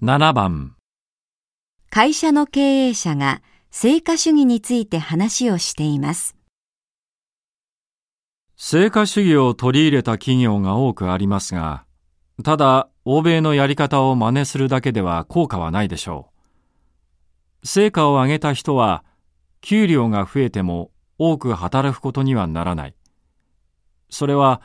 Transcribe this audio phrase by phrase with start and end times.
[0.00, 0.76] 7番
[1.90, 3.42] 会社の経営者が
[3.72, 6.36] 成果主義について話をしています。
[8.54, 11.84] 成果主義を取り入れた企業が多くありますが、
[12.44, 16.30] ただ欧米のやり方を真似するだけでは効果はないでしょ
[17.64, 17.66] う。
[17.66, 19.04] 成果を上げた人は
[19.62, 22.94] 給料が増えても多く働くことにはならない。
[24.10, 24.62] それは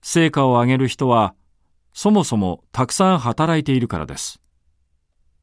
[0.00, 1.34] 成果を上げる人は
[1.92, 4.40] そもそもたくさん働いているからです。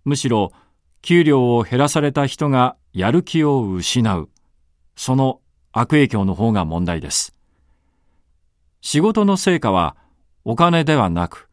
[0.07, 0.53] むしろ
[1.01, 4.29] 給料を減らされた人がやる気を失う。
[4.95, 5.41] その
[5.73, 7.35] 悪影響の方が問題です。
[8.79, 9.97] 仕事の成果は
[10.45, 11.49] お金ではなく、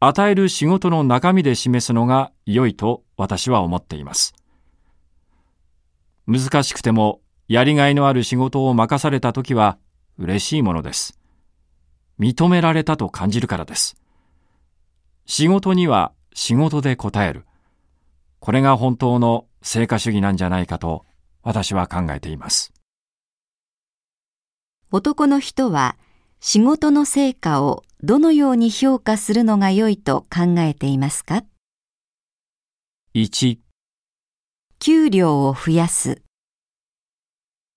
[0.00, 4.34] 与える仕事の中身で示すのが良いと私は思っています。
[6.26, 9.78] 難しくてもやりがいのある仕事を任された時は
[10.18, 11.18] 嬉しいものです。
[12.20, 13.96] 認められたと感じるからです。
[15.24, 17.46] 仕事には仕事で答える。
[18.44, 21.06] これが本当の成果主義なんじゃないかと
[21.42, 22.74] 私は考えています。
[24.90, 25.96] 男の人は
[26.40, 31.42] 仕事の成果をどのように評価するのが良いと考えていますか
[33.14, 33.60] ?1、
[34.78, 36.20] 給料を増やす。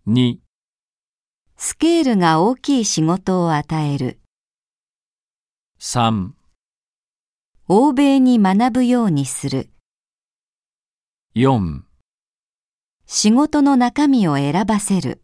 [0.06, 0.40] 2、
[1.56, 4.20] スケールが大きい仕事を与える。
[5.80, 6.32] 3、
[7.70, 9.70] 欧米に学ぶようにする。
[11.40, 11.82] 4
[13.06, 15.22] 仕事の中身を選ばせる。